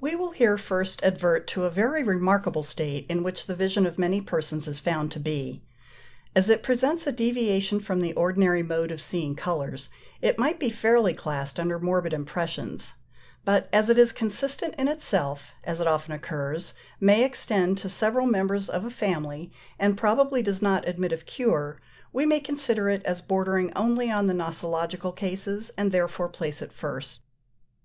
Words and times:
We 0.00 0.14
will 0.14 0.30
here 0.30 0.56
first 0.56 1.02
advert 1.02 1.48
to 1.48 1.64
a 1.64 1.70
very 1.70 2.04
remarkable 2.04 2.62
state 2.62 3.04
in 3.08 3.24
which 3.24 3.46
the 3.46 3.56
vision 3.56 3.84
of 3.84 3.98
many 3.98 4.20
persons 4.20 4.68
is 4.68 4.78
found 4.78 5.10
to 5.10 5.18
be. 5.18 5.64
As 6.36 6.48
it 6.48 6.62
presents 6.62 7.04
a 7.04 7.10
deviation 7.10 7.80
from 7.80 8.00
the 8.00 8.12
ordinary 8.12 8.62
mode 8.62 8.92
of 8.92 9.00
seeing 9.00 9.34
colours, 9.34 9.88
it 10.22 10.38
might 10.38 10.60
be 10.60 10.70
fairly 10.70 11.14
classed 11.14 11.58
under 11.58 11.80
morbid 11.80 12.12
impressions; 12.12 12.94
but 13.44 13.68
as 13.72 13.90
it 13.90 13.98
is 13.98 14.12
consistent 14.12 14.76
in 14.78 14.86
itself, 14.86 15.52
as 15.64 15.80
it 15.80 15.88
often 15.88 16.12
occurs, 16.14 16.72
may 17.00 17.24
extend 17.24 17.76
to 17.78 17.88
several 17.88 18.28
members 18.28 18.68
of 18.70 18.84
a 18.84 18.88
family, 18.90 19.50
and 19.80 19.98
probably 19.98 20.42
does 20.42 20.62
not 20.62 20.86
admit 20.86 21.10
of 21.10 21.26
cure, 21.26 21.80
we 22.12 22.24
may 22.24 22.38
consider 22.38 22.88
it 22.88 23.02
as 23.04 23.20
bordering 23.20 23.72
only 23.74 24.12
on 24.12 24.28
the 24.28 24.32
nosological 24.32 25.10
cases, 25.10 25.72
and 25.76 25.90
therefore 25.90 26.28
place 26.28 26.62
it 26.62 26.72
first. 26.72 27.22